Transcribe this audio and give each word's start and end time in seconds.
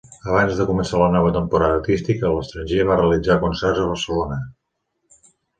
Abans 0.35 0.59
de 0.61 0.65
començar 0.69 1.01
la 1.01 1.09
nova 1.15 1.33
temporada 1.35 1.75
artística 1.81 2.27
a 2.29 2.31
l'estranger, 2.37 2.81
va 2.93 2.97
realitzar 3.03 3.39
concerts 3.47 3.85
a 3.85 3.87
Barcelona. 3.93 4.39